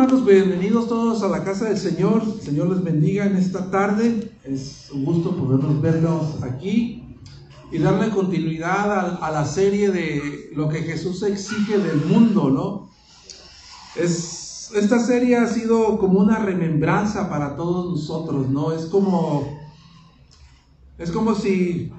[0.00, 2.22] Bienvenidos todos a la casa del Señor.
[2.40, 4.32] Señor les bendiga en esta tarde.
[4.44, 7.18] Es un gusto podernos vernos aquí
[7.70, 12.90] y darle continuidad a, la serie de lo que Jesús exige del mundo, ¿no?
[13.94, 18.72] Es, esta serie ha sido como una remembranza para todos nosotros, ¿no?
[18.72, 19.60] Es como,
[20.96, 21.92] es como si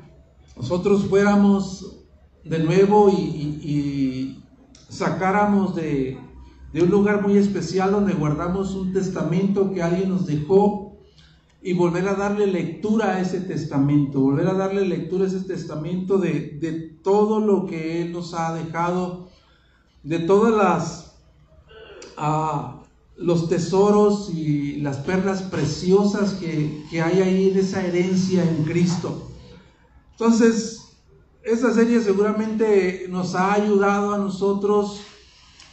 [0.57, 1.99] nosotros fuéramos
[2.43, 4.43] de nuevo y
[4.89, 6.30] sacáramos de
[6.73, 10.97] de un lugar muy especial donde guardamos un testamento que alguien nos dejó
[11.61, 16.17] y volver a darle lectura a ese testamento, volver a darle lectura a ese testamento
[16.17, 16.71] de, de
[17.03, 19.29] todo lo que Él nos ha dejado,
[20.03, 21.15] de todas las...
[22.17, 22.77] Ah,
[23.17, 29.29] los tesoros y las perlas preciosas que, que, hay ahí en esa herencia en Cristo.
[30.13, 30.97] Entonces,
[31.43, 35.01] esta serie seguramente nos ha ayudado a nosotros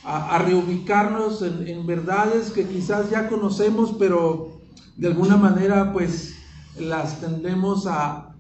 [0.09, 4.59] a, reubicarnos en, verdades que quizás ya conocemos, pero
[4.97, 6.35] de alguna manera pues
[6.79, 8.35] las tendemos a,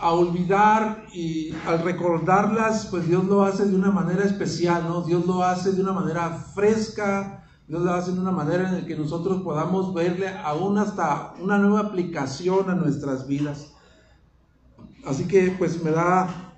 [0.00, 5.02] a olvidar y al recordarlas, pues Dios lo hace de una manera especial, ¿no?
[5.02, 8.84] Dios lo hace de una manera fresca, Dios lo hace de una manera en la
[8.86, 13.72] que nosotros podamos verle aún hasta una nueva aplicación a nuestras vidas.
[15.06, 16.56] Así que pues me da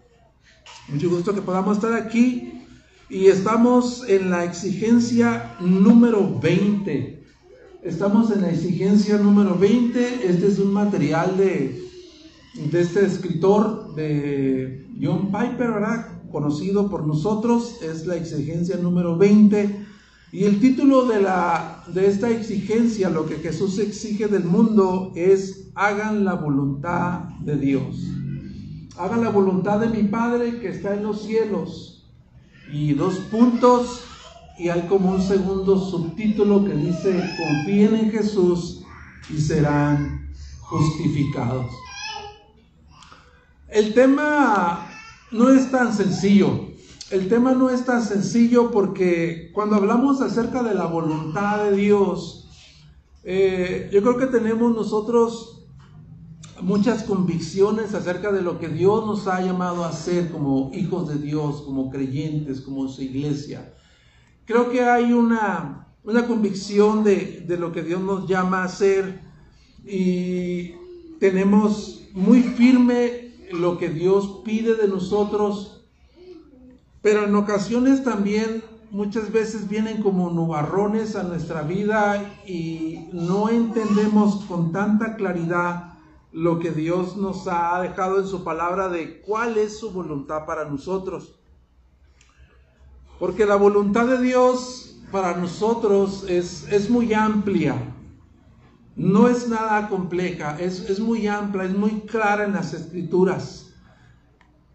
[0.88, 2.55] mucho gusto que podamos estar aquí
[3.08, 7.22] y estamos en la exigencia número 20.
[7.82, 10.26] Estamos en la exigencia número 20.
[10.28, 11.88] Este es un material de,
[12.54, 16.20] de este escritor, de John Piper, ¿verdad?
[16.32, 17.80] Conocido por nosotros.
[17.80, 19.86] Es la exigencia número 20.
[20.32, 25.70] Y el título de, la, de esta exigencia, lo que Jesús exige del mundo, es
[25.76, 28.04] hagan la voluntad de Dios.
[28.98, 31.95] Hagan la voluntad de mi Padre que está en los cielos
[32.72, 34.02] y dos puntos
[34.58, 38.82] y hay como un segundo subtítulo que dice, confíen en Jesús
[39.28, 41.66] y serán justificados.
[43.68, 44.88] El tema
[45.30, 46.66] no es tan sencillo.
[47.10, 52.48] El tema no es tan sencillo porque cuando hablamos acerca de la voluntad de Dios,
[53.22, 55.55] eh, yo creo que tenemos nosotros
[56.62, 61.18] muchas convicciones acerca de lo que Dios nos ha llamado a hacer como hijos de
[61.18, 63.74] Dios, como creyentes, como su iglesia.
[64.44, 69.20] Creo que hay una, una convicción de, de lo que Dios nos llama a hacer
[69.84, 70.72] y
[71.18, 75.84] tenemos muy firme lo que Dios pide de nosotros,
[77.02, 84.44] pero en ocasiones también muchas veces vienen como nubarrones a nuestra vida y no entendemos
[84.46, 85.95] con tanta claridad
[86.36, 90.66] lo que Dios nos ha dejado en su palabra de cuál es su voluntad para
[90.66, 91.34] nosotros.
[93.18, 97.74] Porque la voluntad de Dios para nosotros es, es muy amplia,
[98.96, 103.72] no es nada compleja, es, es muy amplia, es muy clara en las escrituras.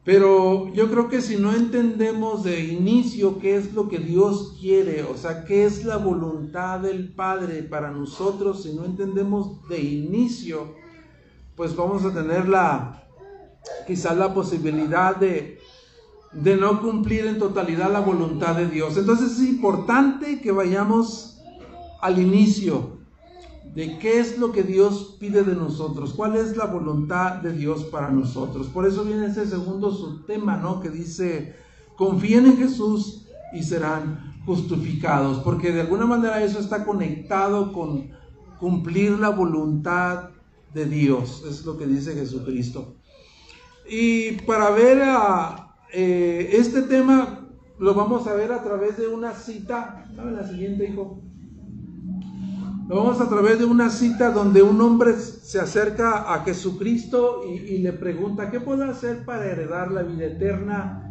[0.04, 5.04] Pero yo creo que si no entendemos de inicio qué es lo que Dios quiere,
[5.04, 10.81] o sea, qué es la voluntad del Padre para nosotros, si no entendemos de inicio,
[11.56, 13.04] pues vamos a tener la,
[13.88, 15.60] quizás la posibilidad de,
[16.32, 18.98] de no cumplir en totalidad la voluntad de Dios.
[18.98, 21.42] Entonces es importante que vayamos
[22.02, 23.02] al inicio
[23.76, 27.86] de qué es lo que Dios pide de nosotros, cuál es la voluntad de Dios
[27.86, 28.68] para nosotros.
[28.68, 30.82] Por eso viene ese segundo subtema, ¿no?
[30.82, 31.56] Que dice,
[31.96, 38.10] confíen en Jesús y serán justificados, porque de alguna manera eso está conectado con
[38.60, 40.32] cumplir la voluntad
[40.74, 42.96] de Dios, es lo que dice Jesucristo.
[43.88, 47.50] Y para ver a, eh, este tema
[47.80, 50.06] lo vamos a ver a través de una cita.
[50.16, 51.22] La siguiente, hijo.
[52.88, 57.54] Lo vamos a través de una cita donde un hombre se acerca a Jesucristo y,
[57.54, 61.08] y le pregunta, ¿qué puedo hacer para heredar la vida eterna?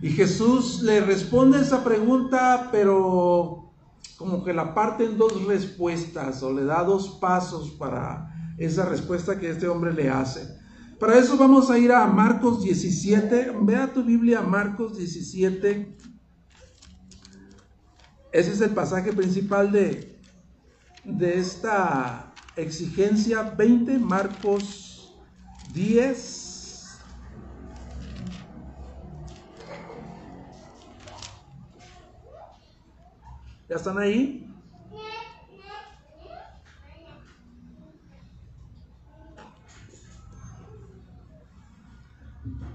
[0.00, 3.70] Y Jesús le responde esa pregunta, pero
[4.16, 8.29] como que la parte en dos respuestas o le da dos pasos para
[8.60, 10.58] esa respuesta que este hombre le hace.
[10.98, 13.54] Para eso vamos a ir a Marcos 17.
[13.62, 15.96] Vea tu Biblia, Marcos 17.
[18.32, 20.20] Ese es el pasaje principal de,
[21.04, 25.18] de esta exigencia 20, Marcos
[25.72, 26.98] 10.
[33.70, 34.49] ¿Ya están ahí?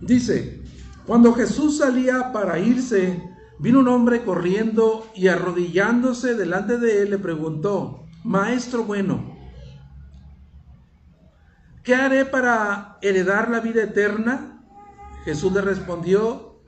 [0.05, 0.61] Dice,
[1.05, 3.21] cuando Jesús salía para irse,
[3.57, 9.33] Vino un hombre corriendo y arrodillándose delante de él le preguntó, Maestro bueno,
[11.83, 14.61] ¿qué haré para heredar la vida eterna?
[15.23, 16.59] Jesús le respondió,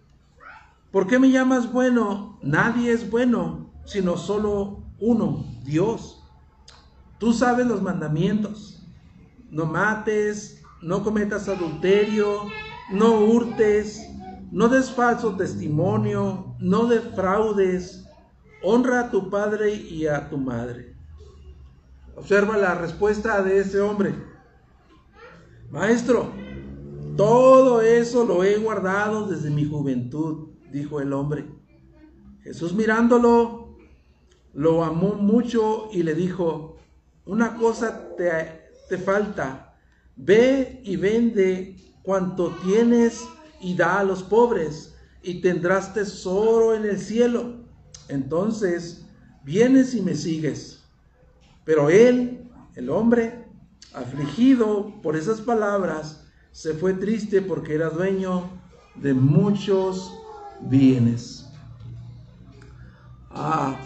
[0.91, 2.39] ¿por qué me llamas bueno?
[2.41, 6.23] Nadie es bueno, sino solo uno, Dios.
[7.17, 8.81] Tú sabes los mandamientos.
[9.49, 12.47] No mates, no cometas adulterio,
[12.89, 14.09] no hurtes,
[14.51, 18.05] no des falso testimonio, no defraudes,
[18.63, 20.95] honra a tu padre y a tu madre.
[22.15, 24.15] Observa la respuesta de ese hombre.
[25.69, 26.31] Maestro,
[27.15, 31.45] todo eso lo he guardado desde mi juventud, dijo el hombre.
[32.41, 33.77] Jesús mirándolo,
[34.53, 36.77] lo amó mucho y le dijo,
[37.25, 39.75] una cosa te, te falta,
[40.15, 41.75] ve y vende
[42.07, 43.27] cuanto tienes
[43.59, 47.55] y da a los pobres, y tendrás tesoro en el cielo.
[48.07, 49.05] Entonces
[49.43, 50.85] vienes y me sigues.
[51.65, 53.43] Pero él, el hombre,
[53.93, 56.23] afligido por esas palabras,
[56.53, 58.51] se fue triste porque era dueño
[58.95, 60.17] de muchos
[60.61, 61.45] bienes.
[63.31, 63.77] Ah,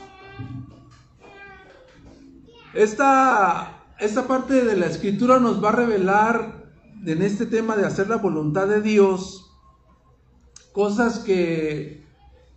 [2.75, 6.60] esta, esta parte de la escritura nos va a revelar
[7.05, 9.51] en este tema de hacer la voluntad de Dios
[10.71, 12.03] cosas que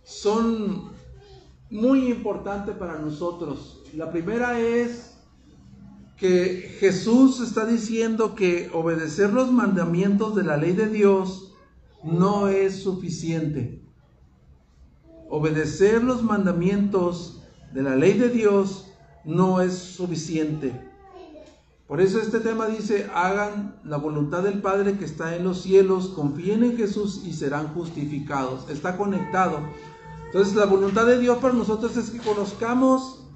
[0.03, 0.91] son
[1.69, 3.81] muy importantes para nosotros.
[3.95, 5.17] La primera es
[6.17, 11.53] que Jesús está diciendo que obedecer los mandamientos de la ley de Dios
[12.03, 13.81] no es suficiente.
[15.29, 17.41] Obedecer los mandamientos
[17.73, 18.91] de la ley de Dios
[19.25, 20.94] no es suficiente.
[21.87, 26.07] Por eso este tema dice, hagan la voluntad del Padre que está en los cielos,
[26.09, 28.67] confíen en Jesús y serán justificados.
[28.69, 29.59] Está conectado.
[30.25, 33.27] Entonces la voluntad de Dios para nosotros es que conozcamos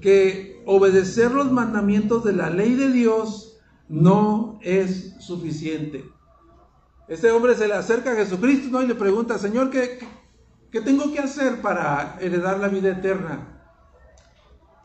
[0.00, 3.58] que obedecer los mandamientos de la ley de Dios
[3.88, 6.04] no es suficiente.
[7.08, 9.98] Este hombre se le acerca a Jesucristo y le pregunta, Señor, ¿qué,
[10.70, 13.62] ¿qué tengo que hacer para heredar la vida eterna?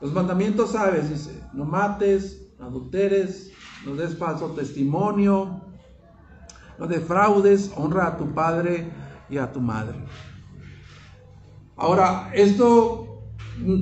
[0.02, 3.52] Los mandamientos sabes, dice, no mates, adulteres,
[3.86, 5.62] no des falso testimonio,
[6.80, 8.90] no defraudes, honra a tu padre
[9.30, 9.98] y a tu madre.
[11.76, 13.24] Ahora, esto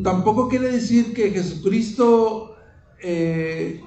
[0.04, 2.56] tampoco quiere decir que Jesucristo
[3.02, 3.82] eh,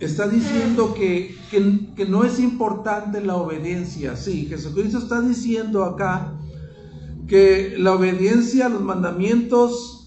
[0.00, 4.16] está diciendo que, que, no es importante la obediencia.
[4.16, 6.34] Sí, Jesucristo está diciendo acá
[7.26, 9.97] que la obediencia a los mandamientos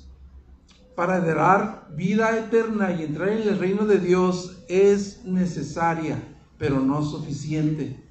[0.95, 6.21] para heredar vida eterna y entrar en el reino de Dios es necesaria,
[6.57, 8.03] pero no suficiente.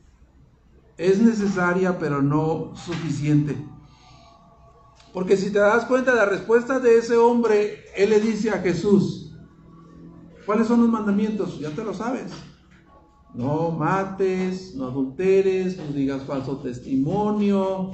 [0.97, 3.57] Es necesaria, pero no suficiente.
[5.13, 8.59] Porque si te das cuenta de la respuesta de ese hombre, él le dice a
[8.59, 9.33] Jesús,
[10.47, 11.59] ¿cuáles son los mandamientos?
[11.59, 12.33] Ya te lo sabes.
[13.35, 17.93] No mates, no adulteres, no digas falso testimonio,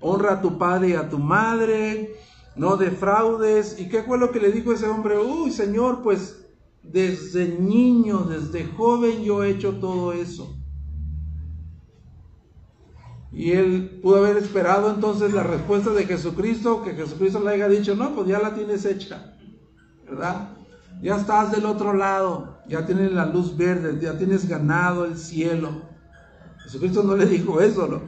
[0.00, 2.16] honra a tu padre y a tu madre,
[2.56, 3.78] no defraudes.
[3.78, 5.18] ¿Y qué fue lo que le dijo ese hombre?
[5.18, 6.44] Uy, Señor, pues
[6.82, 10.56] desde niño, desde joven yo he hecho todo eso.
[13.32, 17.94] Y él pudo haber esperado entonces la respuesta de Jesucristo, que Jesucristo le haya dicho,
[17.94, 19.36] no, pues ya la tienes hecha,
[20.08, 20.56] ¿verdad?
[21.02, 25.82] Ya estás del otro lado, ya tienes la luz verde, ya tienes ganado el cielo.
[26.64, 28.00] Jesucristo no le dijo eso, ¿no?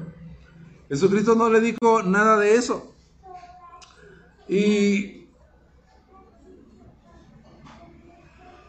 [0.89, 2.88] Jesucristo no le dijo nada de eso.
[4.49, 5.29] Y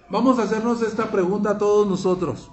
[0.10, 2.52] vamos a hacernos esta pregunta a todos nosotros.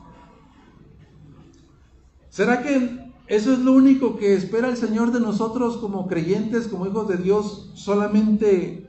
[2.28, 6.86] ¿Será que eso es lo único que espera el Señor de nosotros como creyentes, como
[6.86, 7.72] hijos de Dios?
[7.74, 8.88] Solamente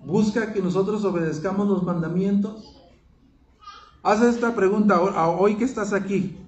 [0.00, 2.76] busca que nosotros obedezcamos los mandamientos.
[4.02, 6.41] Haz esta pregunta hoy que estás aquí.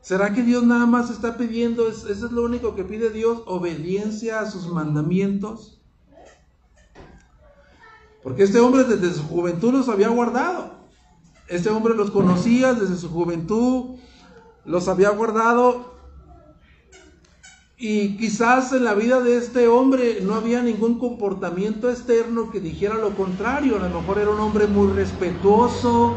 [0.00, 4.40] ¿Será que Dios nada más está pidiendo, eso es lo único que pide Dios, obediencia
[4.40, 5.80] a sus mandamientos?
[8.22, 10.80] Porque este hombre desde su juventud los había guardado.
[11.48, 13.96] Este hombre los conocía desde su juventud,
[14.64, 15.94] los había guardado.
[17.76, 22.96] Y quizás en la vida de este hombre no había ningún comportamiento externo que dijera
[22.96, 23.76] lo contrario.
[23.76, 26.14] A lo mejor era un hombre muy respetuoso,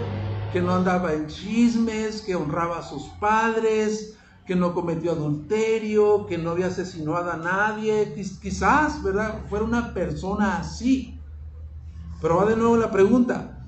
[0.53, 6.37] que no andaba en chismes, que honraba a sus padres, que no cometió adulterio, que
[6.37, 9.41] no había asesinado a nadie, quizás, ¿verdad?
[9.49, 11.19] Fuera una persona así.
[12.21, 13.65] Pero va de nuevo la pregunta,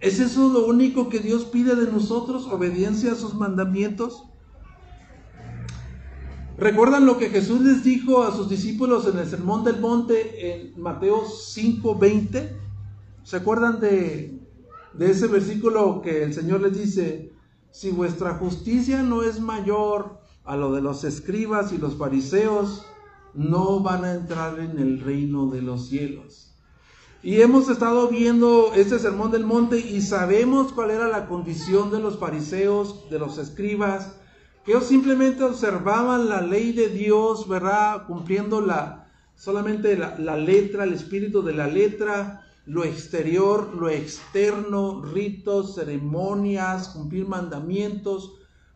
[0.00, 4.24] ¿es eso lo único que Dios pide de nosotros, obediencia a sus mandamientos?
[6.56, 10.80] ¿Recuerdan lo que Jesús les dijo a sus discípulos en el Sermón del Monte en
[10.80, 12.56] Mateo 5:20?
[13.22, 14.39] ¿Se acuerdan de,
[14.94, 17.32] de ese versículo que el Señor les dice,
[17.70, 22.86] si vuestra justicia no es mayor a lo de los escribas y los fariseos,
[23.34, 26.52] no van a entrar en el reino de los cielos.
[27.22, 32.00] Y hemos estado viendo este sermón del monte y sabemos cuál era la condición de
[32.00, 34.16] los fariseos, de los escribas,
[34.64, 38.06] que ellos simplemente observaban la ley de Dios, ¿verdad?
[38.06, 45.02] Cumpliendo la, solamente la, la letra, el espíritu de la letra, lo exterior, lo externo,
[45.02, 48.34] ritos, ceremonias, cumplir mandamientos,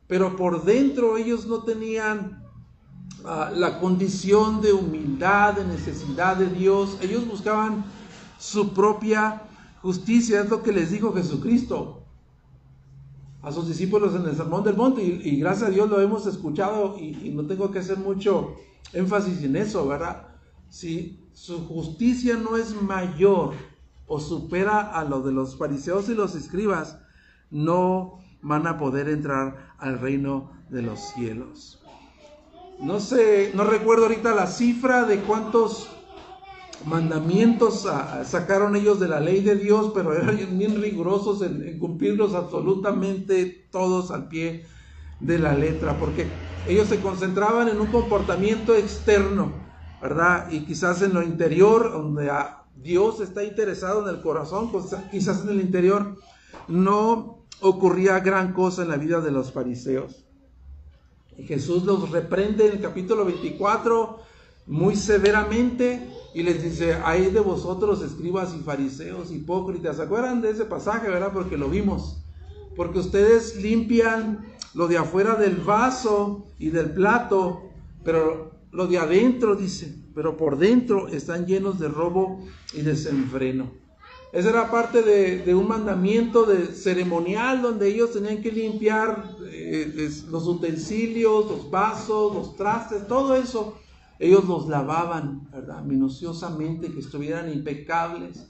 [0.09, 2.43] pero por dentro ellos no tenían
[3.25, 6.99] ah, la condición de humildad, de necesidad de Dios.
[7.03, 7.85] Ellos buscaban
[8.37, 9.45] su propia
[9.81, 12.03] justicia, es lo que les dijo Jesucristo
[13.43, 16.97] a sus discípulos en el Sermón del Monte y, gracias a Dios lo hemos escuchado
[16.99, 18.57] y, y, no tengo que hacer mucho
[18.93, 20.27] énfasis en eso, ¿verdad?
[20.69, 23.55] Si su justicia no es mayor
[24.07, 26.99] o supera a lo de los fariseos y los escribas,
[27.51, 31.81] no van a poder entrar al reino de los cielos.
[32.81, 35.89] No sé, no recuerdo ahorita la cifra de cuántos
[36.85, 37.89] mandamientos
[38.25, 44.11] sacaron ellos de la ley de Dios, pero eran bien rigurosos en, cumplirlos absolutamente todos
[44.11, 44.67] al pie
[45.21, 46.27] de la letra, porque
[46.69, 49.53] ellos se concentraban en un comportamiento externo,
[50.03, 50.51] ¿verdad?
[50.51, 52.31] Y quizás en lo interior, donde
[52.85, 54.71] Dios está interesado en el corazón,
[55.11, 56.19] quizás en el interior,
[56.69, 60.27] no ocurría gran cosa en la vida de los fariseos.
[61.39, 64.21] Y Jesús los reprende en el capítulo 24
[64.67, 69.97] muy severamente y les dice, hay de vosotros escribas y fariseos, hipócritas.
[69.97, 71.33] ¿Se acuerdan de ese pasaje, verdad?
[71.33, 72.23] Porque lo vimos.
[72.77, 77.63] Porque ustedes limpian lo de afuera del vaso y del plato,
[78.05, 83.71] pero lo de adentro, dice, pero por dentro están llenos de robo y desenfreno.
[84.35, 90.49] Esa era parte de, un mandamiento de ceremonial donde ellos tenían que limpiar eh, los
[90.49, 93.79] utensilios, los vasos, los trastes, todo eso.
[94.19, 95.85] Ellos los lavaban, ¿verdad?
[95.85, 98.49] Minuciosamente, que estuvieran impecables.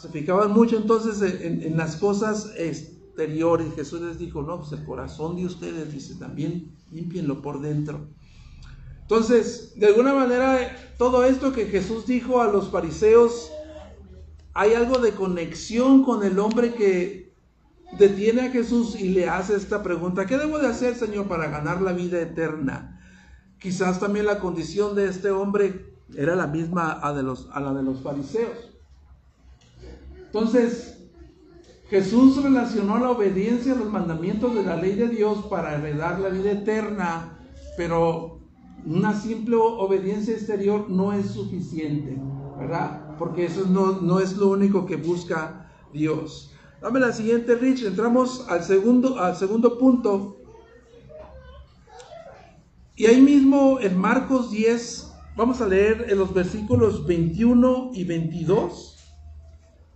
[0.00, 3.74] Se fijaban mucho entonces en, en las cosas exteriores.
[3.74, 8.06] Jesús les dijo, no, pues el corazón de ustedes, dice, también limpienlo por dentro.
[9.08, 13.50] Entonces, de alguna manera, todo esto que Jesús dijo a los fariseos,
[14.52, 17.32] hay algo de conexión con el hombre que
[17.96, 21.80] detiene a Jesús y le hace esta pregunta, ¿qué debo de hacer, Señor, para ganar
[21.80, 23.00] la vida eterna?
[23.58, 27.72] Quizás también la condición de este hombre era la misma a, de los, a la
[27.72, 28.78] de los fariseos.
[30.18, 30.98] Entonces,
[31.88, 36.28] Jesús relacionó la obediencia a los mandamientos de la ley de Dios para heredar la
[36.28, 37.38] vida eterna,
[37.78, 38.37] pero
[38.86, 42.16] una simple obediencia exterior no es suficiente,
[42.58, 43.16] ¿verdad?
[43.18, 46.52] Porque eso no, no es lo único que busca Dios.
[46.80, 47.84] Dame la siguiente, Rich.
[47.84, 50.36] Entramos al segundo, al segundo punto.
[52.94, 58.96] Y ahí mismo en Marcos 10, vamos a leer en los versículos 21 y 22.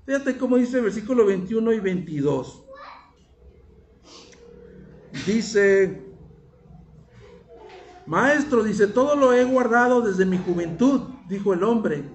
[0.07, 2.65] Fíjate cómo dice el versículo 21 y 22.
[5.27, 6.12] Dice,
[8.07, 12.11] Maestro, dice, todo lo he guardado desde mi juventud, dijo el hombre.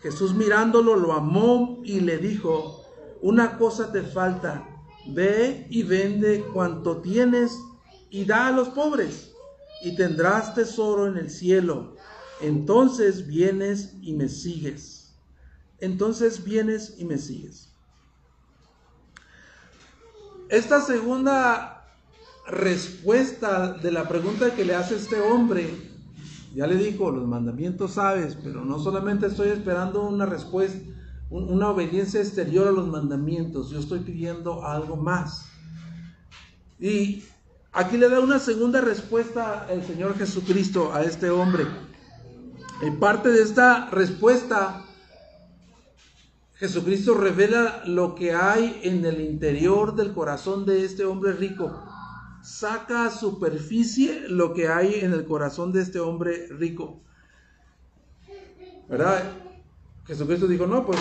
[0.00, 2.84] Jesús mirándolo lo amó y le dijo,
[3.20, 4.68] una cosa te falta,
[5.06, 7.58] ve y vende cuanto tienes
[8.10, 9.32] y da a los pobres,
[9.82, 11.96] y tendrás tesoro en el cielo.
[12.40, 15.14] Entonces vienes y me sigues.
[15.78, 17.72] Entonces vienes y me sigues.
[20.48, 21.81] Esta segunda
[22.46, 25.70] respuesta de la pregunta que le hace este hombre,
[26.54, 30.78] ya le dijo, los mandamientos sabes, pero no solamente estoy esperando una respuesta,
[31.30, 35.46] una obediencia exterior a los mandamientos, yo estoy pidiendo algo más.
[36.78, 37.24] Y
[37.72, 41.66] aquí le da una segunda respuesta el Señor Jesucristo a este hombre.
[42.82, 44.84] En parte de esta respuesta,
[46.56, 51.72] Jesucristo revela lo que hay en el interior del corazón de este hombre rico
[52.42, 57.00] saca a superficie lo que hay en el corazón de este hombre rico.
[58.88, 59.22] ¿Verdad?
[60.06, 60.98] Jesucristo dijo, no, pues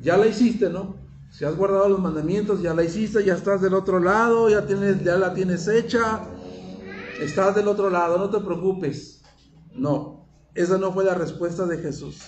[0.00, 0.96] ya la hiciste, ¿no?
[1.30, 5.02] Si has guardado los mandamientos, ya la hiciste, ya estás del otro lado, ya, tienes,
[5.02, 6.24] ya la tienes hecha,
[7.20, 9.22] estás del otro lado, no te preocupes.
[9.74, 12.20] No, esa no fue la respuesta de Jesús.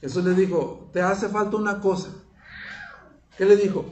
[0.00, 2.10] Jesús le dijo, te hace falta una cosa.
[3.38, 3.86] ¿Qué le dijo?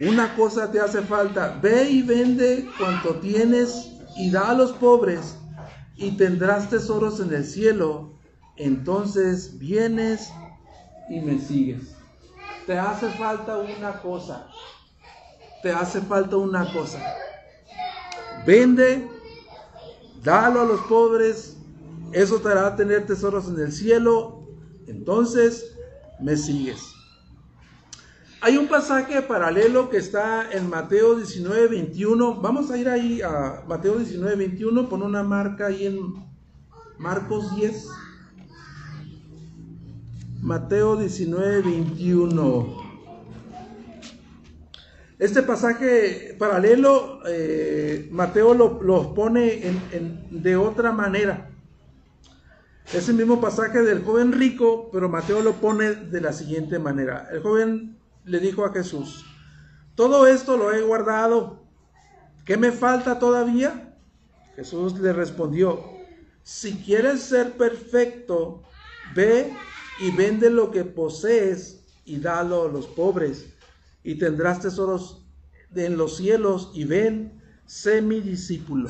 [0.00, 5.36] Una cosa te hace falta, ve y vende cuanto tienes y da a los pobres
[5.96, 8.16] y tendrás tesoros en el cielo,
[8.56, 10.34] entonces vienes
[11.08, 11.96] y me sigues.
[12.66, 14.54] Te hace falta una cosa.
[15.60, 17.16] Te hace falta una cosa.
[18.44, 19.10] Vende,
[20.22, 21.56] dalo a los pobres,
[22.12, 24.46] eso te hará tener tesoros en el cielo,
[24.86, 25.76] entonces
[26.20, 26.97] me sigues.
[28.40, 32.40] Hay un pasaje paralelo que está en Mateo 19, 21.
[32.40, 34.88] Vamos a ir ahí a Mateo 19, 21.
[34.88, 36.14] Pon una marca ahí en
[36.98, 37.88] Marcos 10.
[40.40, 42.88] Mateo 19, 21.
[45.18, 49.60] Este pasaje paralelo, eh, Mateo lo, pone
[50.30, 51.50] de otra manera.
[52.94, 57.28] Es el mismo pasaje del joven rico, pero Mateo lo pone de la siguiente manera.
[57.32, 57.97] El joven
[58.28, 59.24] le dijo a Jesús,
[59.94, 61.66] todo esto lo he guardado,
[62.44, 63.96] ¿qué me falta todavía?
[64.54, 65.82] Jesús le respondió,
[66.42, 68.62] si quieres ser perfecto,
[69.14, 69.52] ve
[70.00, 73.46] y vende lo que posees y dalo a los pobres,
[74.02, 75.26] y tendrás tesoros
[75.74, 78.88] en los cielos, y ven, sé mi discípulo.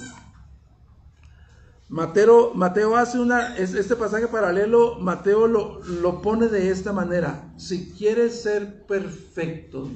[1.89, 7.51] Mateo, Mateo hace una, este pasaje paralelo, Mateo lo, lo pone de esta manera.
[7.57, 9.89] Si quieres ser perfecto,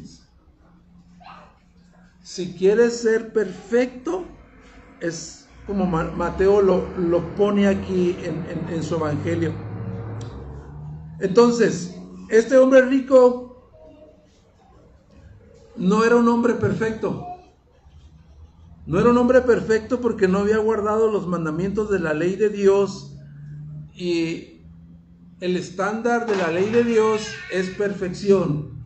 [2.22, 4.24] Si quieres ser perfecto,
[5.00, 9.52] es como Mateo lo, lo pone aquí en, en su evangelio.
[11.20, 11.94] Entonces,
[12.30, 13.70] este hombre rico
[15.76, 17.31] no era un hombre perfecto.
[18.84, 22.48] No era un hombre perfecto porque no había guardado los mandamientos de la ley de
[22.48, 23.16] Dios
[23.94, 24.60] y
[25.40, 28.82] el estándar de la ley de Dios es perfección.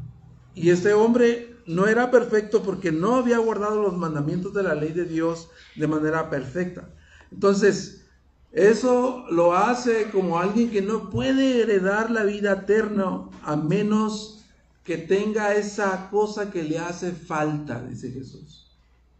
[0.54, 4.92] Y este hombre no era perfecto porque no había guardado los mandamientos de la ley
[4.92, 6.90] de Dios de manera perfecta.
[7.32, 8.06] Entonces,
[8.52, 14.44] eso lo hace como alguien que no puede heredar la vida eterna a menos
[14.84, 18.65] que tenga esa cosa que le hace falta, dice Jesús.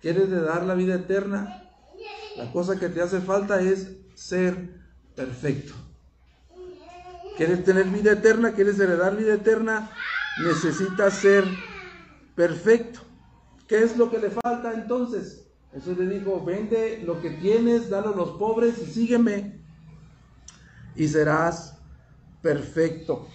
[0.06, 1.68] ¿Quieres dar la vida eterna?
[2.36, 4.70] La cosa que te hace falta es ser
[5.16, 5.74] perfecto.
[7.36, 8.52] ¿Quieres tener vida eterna?
[8.52, 9.90] ¿Quieres heredar vida eterna?
[10.44, 11.42] Necesitas ser
[12.36, 13.00] perfecto.
[13.66, 15.48] ¿Qué es lo que le falta entonces?
[15.72, 19.60] Jesús le dijo, vende lo que tienes, dalo a los pobres y sígueme
[20.94, 21.80] y serás
[22.42, 23.26] perfecto.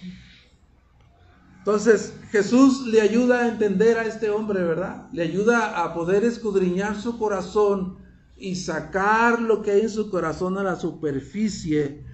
[1.64, 5.06] Entonces Jesús le ayuda a entender a este hombre, ¿verdad?
[5.12, 7.98] Le ayuda a poder escudriñar su corazón
[8.36, 12.04] y sacar lo que hay en su corazón a la superficie.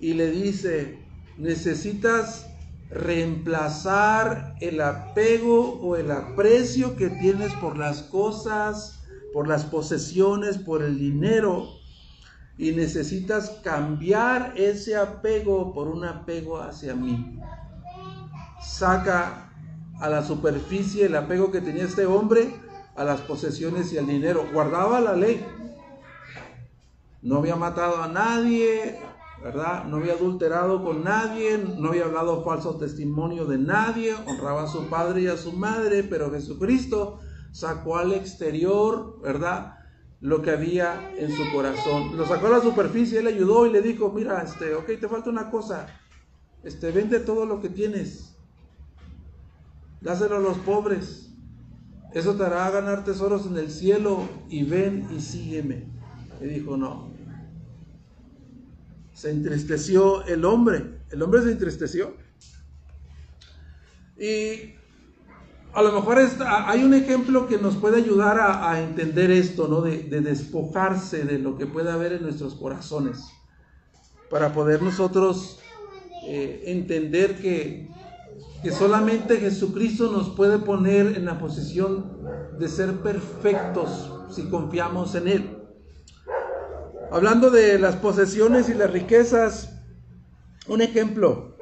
[0.00, 0.98] Y le dice,
[1.36, 2.48] necesitas
[2.90, 8.98] reemplazar el apego o el aprecio que tienes por las cosas,
[9.32, 11.68] por las posesiones, por el dinero.
[12.56, 17.38] Y necesitas cambiar ese apego por un apego hacia mí
[18.60, 19.50] saca
[20.00, 22.54] a la superficie el apego que tenía este hombre
[22.96, 24.46] a las posesiones y al dinero.
[24.52, 25.44] Guardaba la ley.
[27.22, 28.98] No había matado a nadie,
[29.42, 29.84] ¿verdad?
[29.84, 34.88] No había adulterado con nadie, no había hablado falso testimonio de nadie, honraba a su
[34.88, 37.18] padre y a su madre, pero Jesucristo
[37.50, 39.74] sacó al exterior, ¿verdad?
[40.20, 42.16] Lo que había en su corazón.
[42.16, 45.30] Lo sacó a la superficie, él ayudó y le dijo, mira, este, ok, te falta
[45.30, 45.86] una cosa,
[46.62, 48.37] este, vende todo lo que tienes
[50.00, 51.30] dáselo a los pobres.
[52.12, 55.84] Eso te hará ganar tesoros en el cielo y ven y sígueme.
[56.40, 57.10] Y dijo, no.
[59.12, 61.00] Se entristeció el hombre.
[61.10, 62.14] El hombre se entristeció.
[64.18, 64.74] Y
[65.72, 69.82] a lo mejor hay un ejemplo que nos puede ayudar a, entender esto, ¿no?
[69.82, 73.24] De, despojarse de lo que puede haber en nuestros corazones.
[74.30, 75.60] Para poder nosotros
[76.26, 77.88] eh, entender que
[78.62, 82.18] que solamente Jesucristo nos puede poner en la posición
[82.58, 85.58] de ser perfectos si confiamos en Él.
[87.10, 89.70] Hablando de las posesiones y las riquezas,
[90.68, 91.56] un ejemplo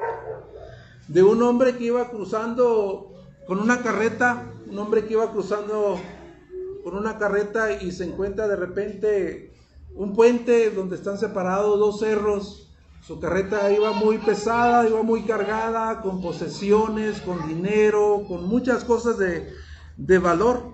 [1.09, 3.15] de un hombre que iba cruzando
[3.47, 6.01] con una carreta, un hombre que iba cruzando
[6.83, 9.53] con una carreta y se encuentra de repente
[9.95, 12.66] un puente donde están separados dos cerros
[13.07, 19.17] su carreta iba muy pesada, iba muy cargada, con posesiones, con dinero, con muchas cosas
[19.17, 20.73] de, valor.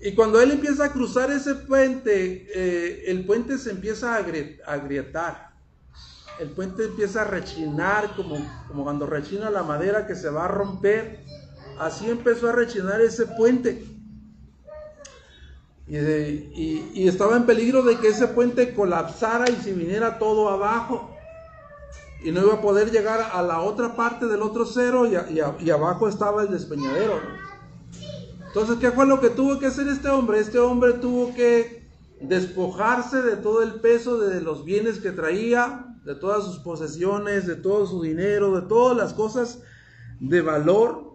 [0.00, 4.24] Y cuando él empieza a cruzar ese puente, eh, el puente se empieza a
[4.66, 5.52] agrietar.
[6.40, 10.48] El puente empieza a rechinar como, como cuando rechina la madera que se va a
[10.48, 11.20] romper.
[11.78, 13.93] Así empezó a rechinar ese puente.
[15.86, 21.10] Y, estaba en peligro de que ese puente colapsara y se viniera todo abajo.
[22.24, 26.08] Y no iba a poder llegar a la otra parte del otro cero y, abajo
[26.08, 27.20] estaba el despeñadero.
[28.46, 30.38] Entonces, ¿qué fue lo que tuvo que hacer este hombre?
[30.38, 31.84] Este hombre tuvo que
[32.20, 37.56] despojarse de todo el peso de los bienes que traía, de todas sus posesiones, de
[37.56, 39.60] todo su dinero, de todas las cosas
[40.20, 41.13] de valor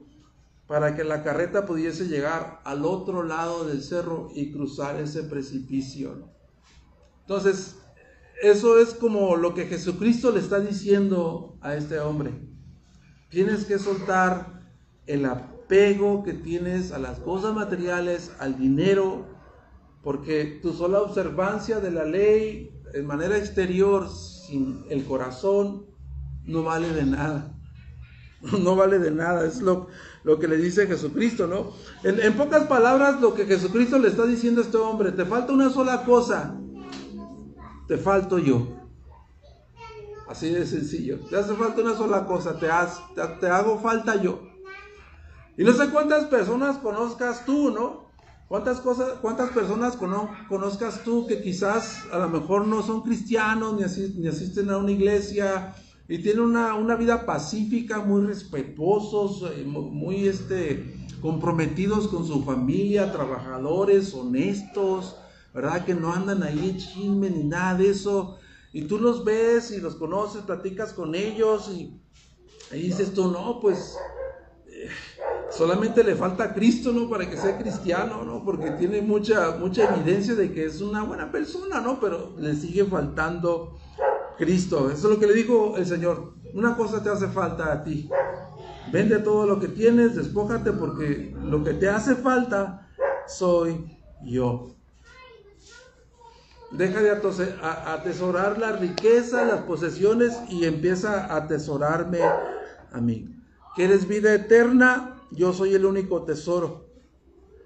[0.70, 6.30] para que la carreta pudiese llegar al otro lado del cerro y cruzar ese precipicio.
[7.22, 7.78] Entonces,
[8.44, 12.34] eso es como lo que Jesucristo le está diciendo a este hombre.
[13.30, 14.62] Tienes que soltar
[15.08, 19.26] el apego que tienes a las cosas materiales, al dinero,
[20.04, 25.88] porque tu sola observancia de la ley en manera exterior, sin el corazón,
[26.44, 27.56] no vale de nada.
[28.64, 29.46] No vale de nada.
[29.46, 29.88] Es lo,
[30.24, 31.72] lo que le dice Jesucristo, ¿no?
[32.04, 35.70] En, pocas palabras, lo que Jesucristo le está diciendo a este hombre, te falta una
[35.70, 36.56] sola cosa,
[37.88, 38.68] te falto yo.
[40.28, 42.68] Así de sencillo, te hace falta una sola cosa, te,
[43.40, 44.42] te, hago falta yo.
[45.58, 48.10] Y no sé cuántas personas conozcas tú, ¿no?
[48.48, 54.28] ¿Cuántas, cosas, cuántas personas conozcas tú que quizás a lo mejor no son cristianos, ni
[54.28, 55.74] asisten a una iglesia,
[56.10, 64.12] y tienen una, vida pacífica, muy respetuosos, eh, muy este, comprometidos con su familia, trabajadores,
[64.16, 65.18] honestos,
[65.54, 65.86] ¿verdad?
[65.86, 68.40] Que no andan ahí chisme ni nada de eso.
[68.74, 72.02] Y tú los ves y los conoces, platicas con ellos y,
[72.72, 73.96] dices tú, no, pues
[74.66, 74.90] eh,
[75.52, 77.08] solamente le falta a Cristo, ¿no?
[77.08, 78.44] Para que sea cristiano, ¿no?
[78.44, 82.00] Porque tiene mucha, mucha evidencia de que es una buena persona, ¿no?
[82.00, 83.79] Pero le sigue faltando
[84.40, 84.90] Cristo.
[84.90, 86.34] Eso es lo que le dijo el Señor.
[86.54, 88.10] Una cosa te hace falta a ti.
[88.92, 92.90] Vende todo lo que tienes, despójate porque lo que te hace falta
[93.28, 94.76] soy yo.
[96.72, 103.36] Deja de atesorar la riqueza, las posesiones y empieza a atesorarme a mí.
[103.76, 105.22] ¿Quieres vida eterna?
[105.32, 106.86] Yo soy el único tesoro.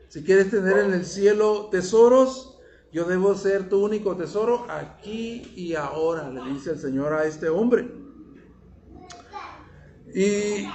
[0.10, 2.53] Si quieres tener en el cielo tesoros,
[2.94, 7.50] yo debo ser tu único tesoro aquí y ahora, le dice el Señor a este
[7.50, 7.92] hombre.
[10.14, 10.70] Y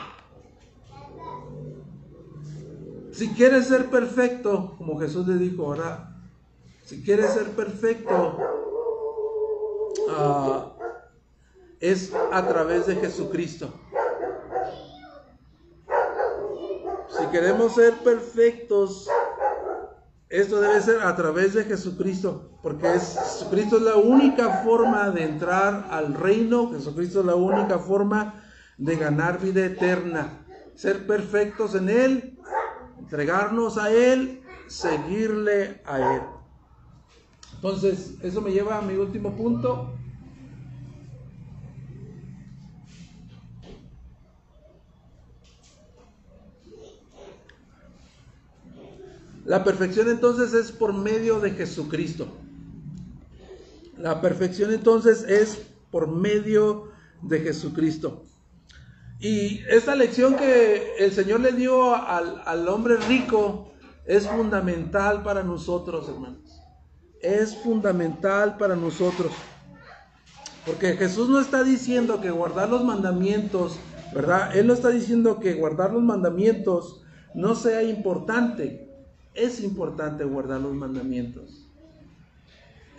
[3.12, 6.16] si quieres ser perfecto, como Jesús le dijo, ahora,
[6.84, 8.36] si quieres ser perfecto,
[10.10, 10.72] ah,
[11.78, 13.72] es a través de Jesucristo.
[17.16, 19.08] Si queremos ser perfectos,
[20.30, 25.24] esto debe ser a través de Jesucristo, porque es, Jesucristo es la única forma de
[25.24, 28.42] entrar al reino, Jesucristo es la única forma
[28.76, 32.38] de ganar vida eterna, ser perfectos en Él,
[32.98, 36.22] entregarnos a Él, seguirle a Él.
[37.54, 39.94] Entonces, eso me lleva a mi último punto,
[49.48, 52.28] La perfección entonces es por medio de Jesucristo.
[53.96, 56.90] La perfección entonces es por medio
[57.22, 58.26] de Jesucristo.
[59.18, 63.72] Y esta lección que el Señor le dio al, hombre rico
[64.04, 66.60] es fundamental para nosotros, hermanos.
[67.22, 69.32] Es fundamental para nosotros.
[70.66, 73.78] Porque Jesús no está diciendo que guardar los mandamientos,
[74.14, 74.54] ¿verdad?
[74.54, 77.00] Él no está diciendo que guardar los mandamientos
[77.34, 78.87] no sea importante
[79.38, 81.66] es importante guardar los mandamientos.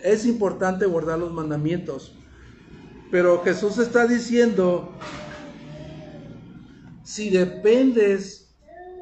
[0.02, 2.14] Es importante guardar los mandamientos.
[3.10, 4.92] Pero Jesús está diciendo,
[7.02, 8.54] si dependes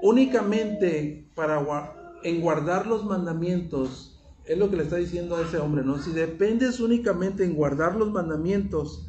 [0.02, 5.84] únicamente para en guardar los mandamientos, es lo que le está diciendo a ese hombre,
[5.84, 5.98] ¿no?
[5.98, 9.06] Si dependes únicamente en guardar los mandamientos,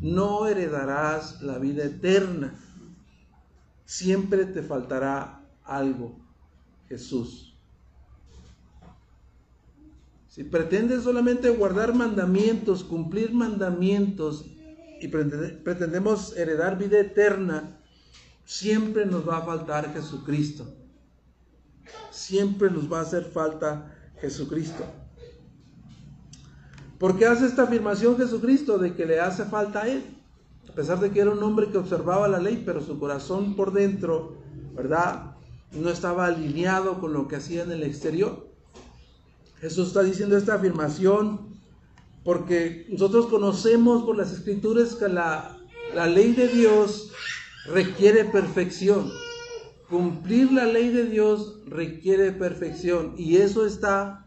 [0.00, 2.54] no heredarás la vida eterna.
[3.84, 6.18] Siempre te faltará algo,
[6.88, 7.51] Jesús.
[10.32, 14.46] Si pretendes solamente guardar mandamientos, cumplir mandamientos
[14.98, 17.78] y pretendemos heredar vida eterna,
[18.46, 20.74] siempre nos va a faltar Jesucristo.
[22.10, 24.86] Siempre nos va a hacer falta Jesucristo.
[26.98, 30.02] ¿Por qué hace esta afirmación Jesucristo de que le hace falta a Él?
[30.66, 33.74] A pesar de que era un hombre que observaba la ley, pero su corazón por
[33.74, 34.38] dentro,
[34.74, 35.36] ¿verdad?
[35.72, 38.50] No estaba alineado con lo que hacía en el exterior.
[39.62, 41.54] Jesús está diciendo esta afirmación
[42.24, 45.56] porque nosotros conocemos por las escrituras que la,
[45.94, 47.12] ley de Dios
[47.66, 49.12] requiere perfección.
[49.88, 54.26] Cumplir la ley de Dios requiere perfección y eso está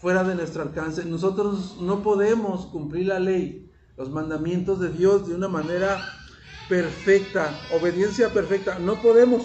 [0.00, 1.04] fuera de nuestro alcance.
[1.04, 6.00] Nosotros no podemos cumplir la ley, los mandamientos de Dios de una manera
[6.70, 8.78] perfecta, obediencia perfecta.
[8.78, 9.42] No podemos.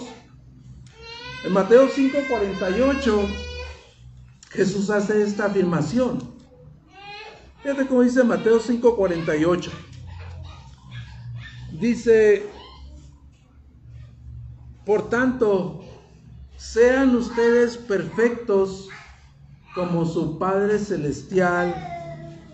[1.44, 3.51] En Mateo 5:48
[4.52, 6.18] Jesús hace esta afirmación.
[7.62, 9.70] Fíjate cómo dice Mateo 5:48.
[11.80, 12.46] Dice,
[14.84, 15.84] por tanto,
[16.56, 18.88] sean ustedes perfectos
[19.74, 21.74] como su Padre Celestial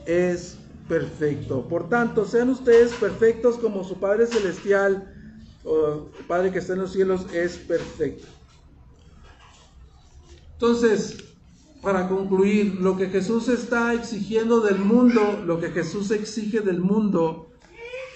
[0.07, 0.57] es
[0.89, 1.69] perfecto.
[1.69, 5.15] Por tanto, sean ustedes perfectos como su Padre Celestial,
[6.27, 8.27] Padre que está en los cielos, es perfecto.
[10.55, 11.28] Entonces,
[11.83, 17.51] para concluir, lo que Jesús está exigiendo del mundo, lo que Jesús exige del mundo,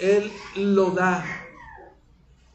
[0.01, 1.25] Él lo da.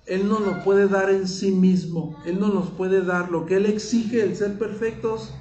[0.05, 2.21] Él no lo puede dar en sí mismo.
[2.25, 5.33] Él no nos puede dar lo que Él exige, el ser perfectos,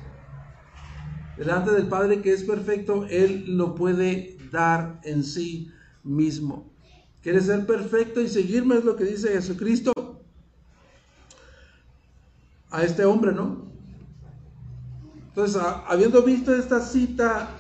[1.37, 5.71] delante del Padre que es perfecto, Él lo puede dar en sí
[6.03, 6.71] mismo.
[7.23, 8.77] ¿Quiere ser perfecto y seguirme?
[8.77, 9.93] Es lo que dice Jesucristo
[12.71, 13.67] a este hombre, ¿no?
[15.37, 17.51] Entonces, habiendo visto esta cita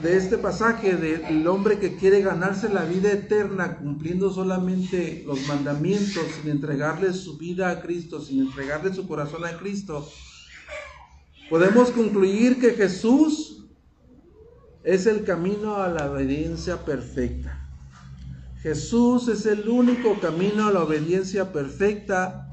[0.00, 6.22] de este pasaje del hombre que quiere ganarse la vida eterna cumpliendo solamente los mandamientos
[6.40, 10.08] sin entregarle su vida a Cristo, sin entregarle su corazón a Cristo,
[11.50, 13.66] podemos concluir que Jesús
[14.84, 17.68] es el camino a la obediencia perfecta.
[18.62, 22.52] Jesús es el único camino a la obediencia perfecta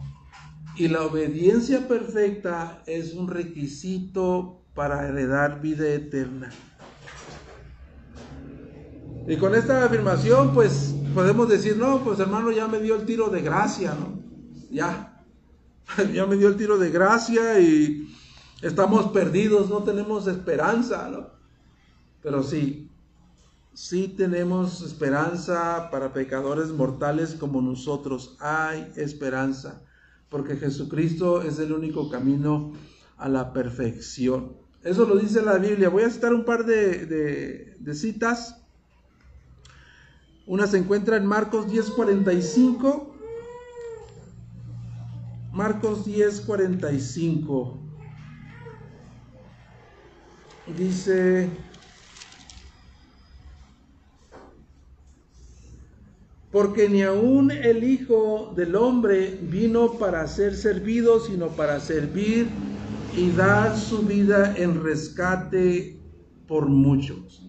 [0.75, 6.51] y la obediencia perfecta es un requisito para heredar vida eterna.
[9.27, 13.29] Y con esta afirmación, pues podemos decir, no, pues hermano, ya me dio el tiro
[13.29, 14.19] de gracia, ¿no?
[14.69, 15.23] Ya,
[16.13, 18.13] ya me dio el tiro de gracia y
[18.61, 21.27] estamos perdidos, no tenemos esperanza, ¿no?
[22.21, 22.89] Pero sí,
[23.73, 28.35] sí tenemos esperanza para pecadores mortales como nosotros.
[28.39, 29.81] Hay esperanza,
[30.29, 32.73] porque Jesucristo es el único camino
[33.17, 34.62] a la perfección.
[34.83, 35.89] Eso lo dice la Biblia.
[35.89, 38.57] Voy a citar un par de, citas.
[40.45, 43.13] Una se encuentra en Marcos 10:45.
[45.53, 47.79] Marcos 10:45.
[50.77, 51.49] Dice,
[56.51, 62.47] porque ni aun el Hijo del Hombre vino para ser servido, sino para servir
[63.15, 65.99] y dar su vida en rescate
[66.47, 67.47] por muchos.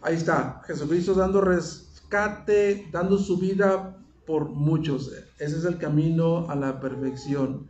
[0.00, 5.12] Ahí está, Jesucristo dando rescate, dando su vida por muchos.
[5.38, 7.68] Ese es el camino a la perfección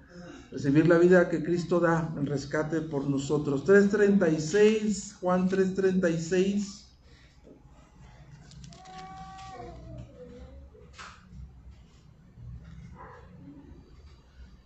[0.53, 3.65] recibir la vida que Cristo da, el rescate por nosotros.
[3.65, 6.82] 3.36, Juan 3.36.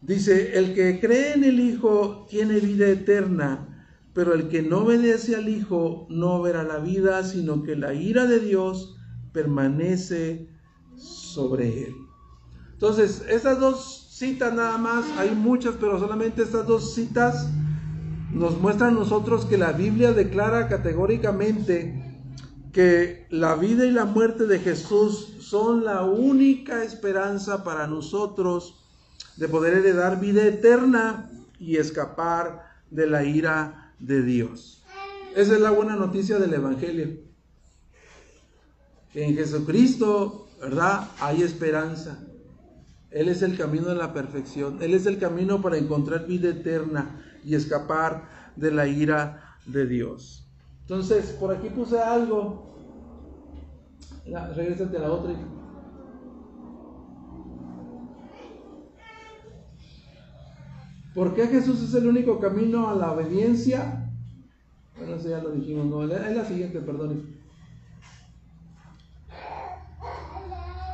[0.06, 5.34] Dice, el que cree en el Hijo tiene vida eterna, pero el que no obedece
[5.34, 8.96] al Hijo no verá la vida, sino que la ira de Dios
[9.32, 10.48] permanece
[10.96, 11.94] sobre él.
[12.74, 17.50] Entonces, esas dos citas nada más, hay muchas, pero solamente estas dos citas
[18.32, 22.22] nos muestran nosotros que la Biblia declara categóricamente
[22.72, 28.85] que la vida y la muerte de Jesús son la única esperanza para nosotros
[29.36, 34.84] de poder heredar vida eterna y escapar de la ira de Dios.
[35.34, 37.18] Esa es la buena noticia del Evangelio.
[39.14, 41.08] En Jesucristo, ¿verdad?
[41.20, 42.18] Hay esperanza.
[43.10, 44.82] Él es el camino de la perfección.
[44.82, 50.46] Él es el camino para encontrar vida eterna y escapar de la ira de Dios.
[50.82, 52.76] Entonces, por aquí puse algo.
[54.54, 55.34] Regrésate a la otra.
[61.16, 64.12] ¿Por qué Jesús es el único camino a la obediencia?
[64.98, 67.22] Bueno, eso ya lo dijimos, no, es la siguiente, perdón.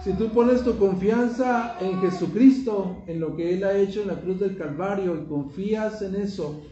[0.05, 4.21] Si tú pones tu confianza en Jesucristo, en lo que Él ha hecho en la
[4.21, 6.63] cruz del Calvario y confías en eso,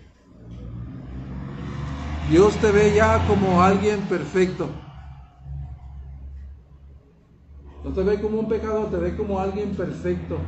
[2.30, 4.68] Dios te ve ya como alguien perfecto.
[7.82, 10.38] No te ve como un pecador, te ve como alguien perfecto.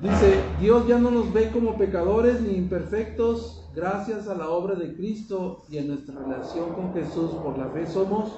[0.00, 4.94] Dice, Dios ya no nos ve como pecadores ni imperfectos, gracias a la obra de
[4.94, 8.32] Cristo y a nuestra relación con Jesús por la fe somos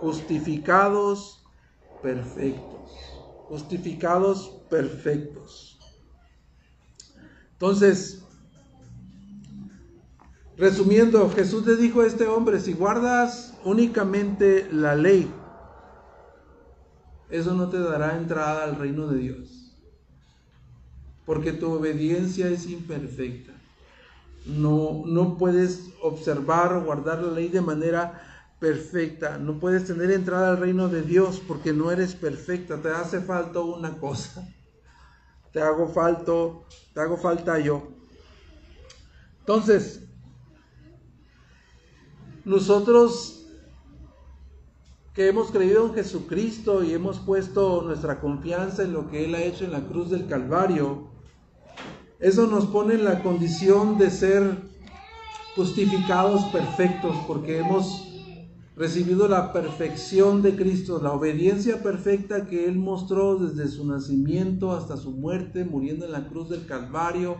[0.00, 1.44] justificados
[2.02, 2.92] perfectos,
[3.48, 5.78] justificados perfectos.
[7.52, 8.22] Entonces,
[10.62, 15.32] Resumiendo, Jesús le dijo a este hombre, si guardas únicamente la ley,
[17.30, 19.61] eso no te dará entrada al reino de Dios.
[21.24, 23.52] Porque tu obediencia es imperfecta.
[24.44, 29.38] No, no puedes observar o guardar la ley de manera perfecta.
[29.38, 32.80] No puedes tener entrada al reino de Dios porque no eres perfecta.
[32.80, 34.48] Te hace falta una cosa.
[35.52, 36.32] Te hago falta,
[36.94, 37.88] te hago falta yo.
[39.40, 40.02] Entonces,
[42.44, 43.42] nosotros
[45.14, 49.42] que hemos creído en Jesucristo y hemos puesto nuestra confianza en lo que Él ha
[49.42, 51.11] hecho en la cruz del Calvario,
[52.22, 54.56] eso nos pone en la condición de ser
[55.56, 58.08] justificados perfectos porque hemos
[58.76, 64.96] recibido la perfección de Cristo, la obediencia perfecta que Él mostró desde su nacimiento hasta
[64.96, 67.38] su muerte, muriendo en la cruz del Calvario,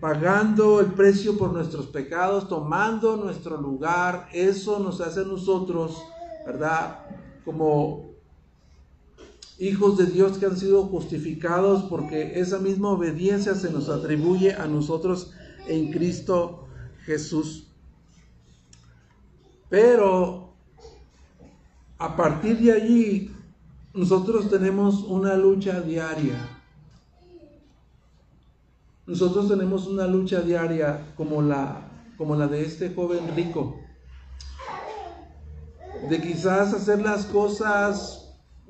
[0.00, 4.28] pagando el precio por nuestros pecados, tomando nuestro lugar.
[4.32, 6.02] Eso nos hace a nosotros,
[6.44, 6.98] ¿verdad?
[7.44, 8.09] Como
[9.60, 14.66] hijos de Dios que han sido justificados porque esa misma obediencia se nos atribuye a
[14.66, 15.32] nosotros
[15.68, 16.66] en Cristo
[17.04, 17.66] Jesús.
[19.68, 20.54] Pero
[21.98, 23.30] a partir de allí,
[23.92, 26.38] nosotros tenemos una lucha diaria.
[29.06, 33.78] Nosotros tenemos una lucha diaria como la, como la de este joven rico.
[36.08, 38.19] De quizás hacer las cosas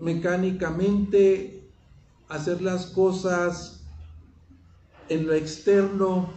[0.00, 1.68] mecánicamente,
[2.28, 3.82] hacer las cosas
[5.08, 6.30] en lo externo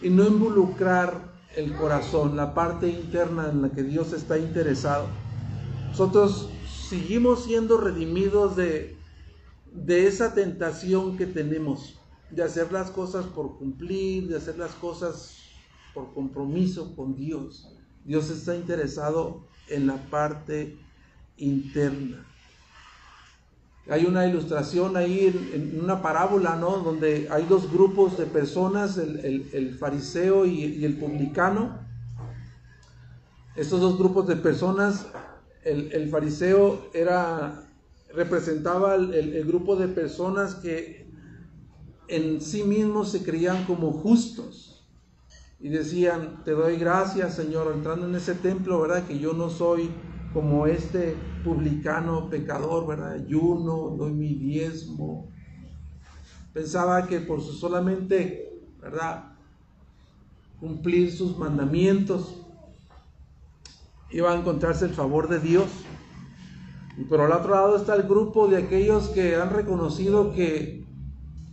[0.00, 5.06] y no involucrar el corazón, la parte interna en la que Dios está interesado.
[5.88, 6.50] Nosotros
[6.88, 8.96] seguimos siendo redimidos de,
[9.72, 15.36] de esa tentación que tenemos, de hacer las cosas por cumplir, de hacer las cosas
[15.94, 17.68] por compromiso con Dios.
[18.04, 20.78] Dios está interesado en la parte
[21.36, 22.24] interna.
[23.90, 26.78] Hay una ilustración ahí en, una parábola, ¿no?
[26.78, 31.78] Donde hay dos grupos de personas, el, fariseo y, el publicano.
[33.56, 35.06] Estos dos grupos de personas
[35.64, 37.64] el, fariseo era,
[38.14, 41.08] representaba el, grupo de personas que
[42.08, 44.86] en sí mismos se creían como justos
[45.60, 49.06] y decían, te doy gracias Señor, entrando en ese templo, ¿verdad?
[49.06, 49.90] Que yo no soy
[50.32, 53.12] como este publicano pecador, ¿verdad?
[53.12, 55.28] Ayuno, doy mi diezmo.
[56.52, 59.32] Pensaba que por su solamente, ¿verdad?
[60.60, 62.42] Cumplir sus mandamientos,
[64.10, 65.66] iba a encontrarse el favor de Dios.
[67.08, 70.84] Pero al otro lado está el grupo de aquellos que han reconocido que,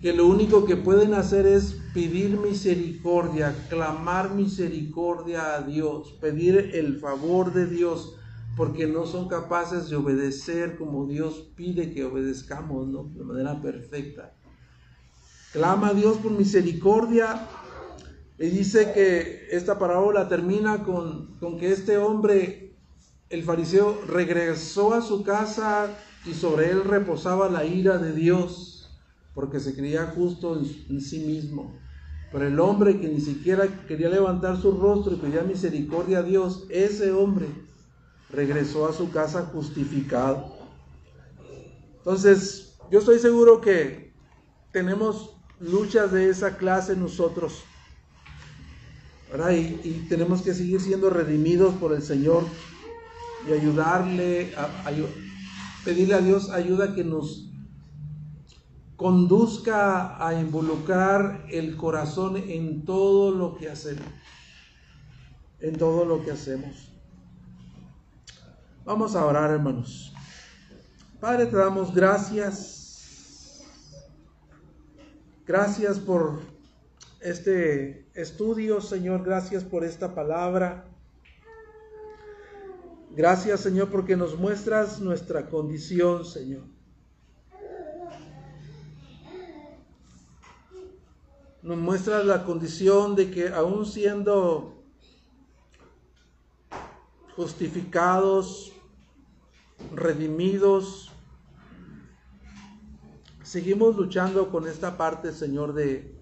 [0.01, 6.97] que lo único que pueden hacer es pedir misericordia, clamar misericordia a Dios, pedir el
[6.97, 8.15] favor de Dios,
[8.55, 13.03] porque no son capaces de obedecer como Dios pide que obedezcamos, ¿no?
[13.03, 14.33] De manera perfecta.
[15.51, 17.47] Clama a Dios por misericordia
[18.37, 22.73] y dice que esta parábola termina con, que este hombre,
[23.29, 25.89] el fariseo, regresó a su casa
[26.25, 28.89] y sobre él reposaba la ira de Dios,
[29.33, 31.77] porque se creía justo en, sí mismo.
[32.31, 36.65] Pero el hombre que ni siquiera quería levantar su rostro y pedía misericordia a Dios,
[36.69, 37.47] ese hombre
[38.29, 40.55] regresó a su casa justificado.
[41.97, 44.13] Entonces, yo estoy seguro que
[44.71, 47.63] tenemos luchas de esa clase nosotros.
[49.51, 52.43] Y, tenemos que seguir siendo redimidos por el Señor
[53.47, 54.69] y ayudarle, a,
[55.83, 57.49] pedirle a Dios ayuda que nos
[58.95, 64.05] conduzca a involucrar el corazón en todo lo que hacemos.
[65.59, 66.94] En todo lo que hacemos.
[68.85, 70.13] Vamos a orar, hermanos.
[71.19, 73.63] Padre, te damos gracias.
[75.47, 76.41] Gracias por
[77.19, 79.23] este estudio, Señor.
[79.23, 80.85] Gracias por esta palabra.
[83.09, 86.61] Gracias, Señor, porque nos muestras nuestra condición, Señor.
[91.63, 94.83] Nos muestras la condición de que aún siendo
[97.36, 98.74] justificados,
[99.93, 101.11] redimidos,
[103.43, 106.15] seguimos luchando con esta parte, Señor, de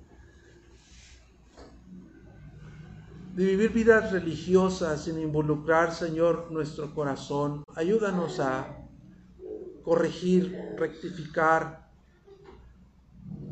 [3.36, 7.64] de vivir vidas religiosas sin involucrar, Señor, nuestro corazón.
[7.76, 8.78] Ayúdanos a
[9.84, 11.89] corregir, rectificar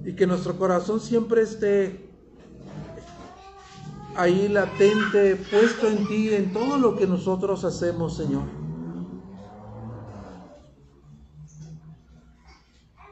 [0.05, 2.09] y que nuestro corazón siempre esté
[4.15, 8.60] ahí latente, puesto en ti, en todo lo que nosotros hacemos, Señor.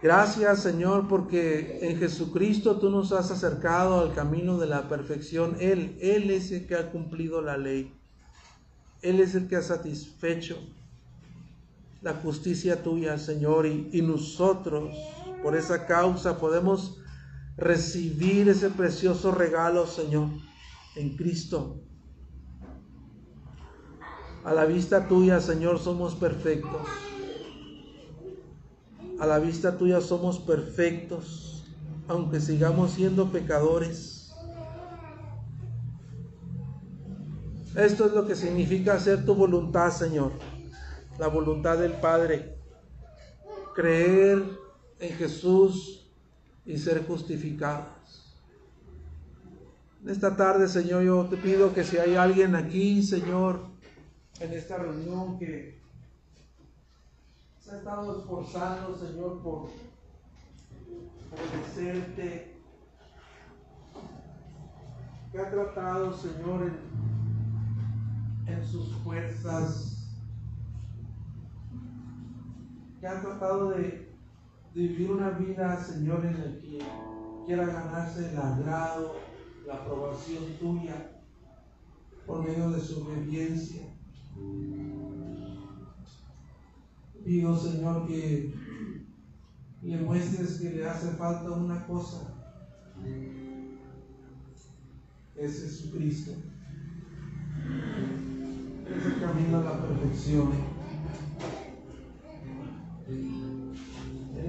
[0.02, 5.58] Gracias, Señor, porque en Jesucristo tú nos has acercado al camino de la perfección.
[5.60, 7.93] Él, Él es el que ha cumplido la ley.
[9.02, 10.58] Él es el que ha satisfecho
[12.02, 14.95] la justicia tuya, Señor, y, y nosotros,
[15.43, 17.02] por esa causa, podemos
[17.58, 20.30] recibir ese precioso regalo, Señor,
[20.95, 21.82] en Cristo.
[24.45, 26.88] A la vista tuya, Señor, somos perfectos.
[29.20, 31.66] A la vista tuya somos perfectos,
[32.08, 34.34] aunque sigamos siendo pecadores.
[37.76, 40.32] Esto es lo que significa hacer tu voluntad, Señor.
[41.18, 42.58] La voluntad del Padre.
[43.76, 44.42] Creer
[45.00, 46.10] en Jesús
[46.66, 48.38] y ser justificados.
[50.02, 53.66] En esta tarde, Señor, yo te pido que si hay alguien aquí, Señor,
[54.40, 55.79] en esta reunión que
[57.70, 59.70] se ha estado esforzando, Señor, por
[61.32, 62.56] obedecerte,
[65.32, 66.72] que ha tratado, Señor,
[68.48, 70.10] en, sus fuerzas,
[73.00, 74.16] que ha tratado de
[74.74, 76.80] vivir una vida, Señor, en la que
[77.46, 79.14] quiera ganarse el agrado,
[79.68, 81.22] la aprobación tuya
[82.26, 83.84] por medio de su obediencia.
[87.24, 88.54] Pido, Señor, que
[89.82, 92.36] le muestres que le hace falta una cosa.
[95.36, 96.32] Es Jesucristo.
[98.90, 100.50] Es el camino a la perfección.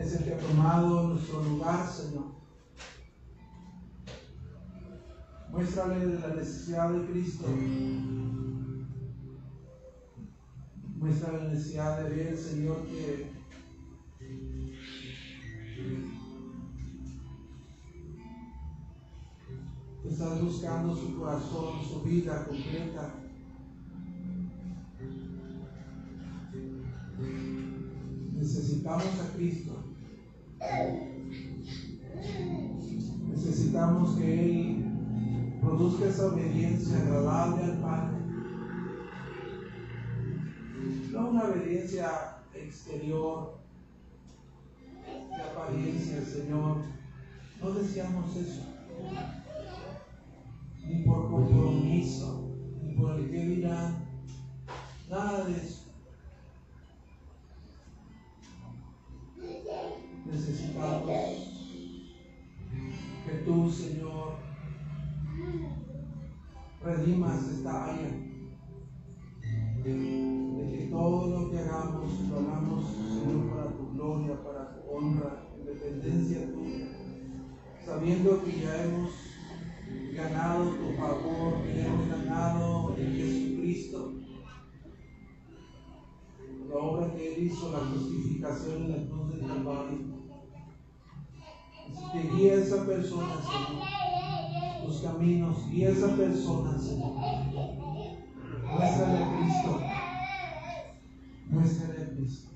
[0.01, 2.41] es el que ha tomado nuestro lugar, Señor.
[5.51, 7.47] Muéstrale la necesidad de Cristo.
[11.21, 13.27] Muestra la necesidad de ver, Señor, que
[20.09, 23.17] estás buscando su corazón, su vida completa.
[28.33, 29.85] Necesitamos a Cristo.
[33.29, 34.85] Necesitamos que Él
[35.61, 37.60] produzca esa obediencia agradable
[42.91, 43.55] exterior,
[45.07, 46.79] de apariencia, Señor.
[47.63, 48.70] No deseamos eso.
[74.37, 76.89] Para tu honra, en dependencia tuya,
[77.85, 79.11] sabiendo que ya hemos
[80.15, 84.13] ganado tu favor, que ya hemos ganado en Jesucristo
[86.69, 90.21] la obra que Él hizo, la justificación en la cruz del Calvario
[92.13, 94.87] que guía a esa persona, Señor.
[94.87, 97.13] Los caminos, guía a esa persona, Señor.
[98.65, 99.81] Muéstrale a Cristo.
[101.51, 102.51] Muéstrale a Cristo.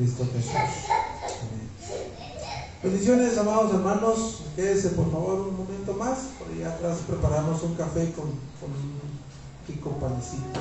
[0.00, 0.50] Cristo Jesús.
[2.82, 4.38] Bendiciones, amados hermanos.
[4.56, 6.30] Quédense por favor un momento más.
[6.38, 8.98] Por atrás preparamos un café con, con un
[9.68, 10.58] rico panecito.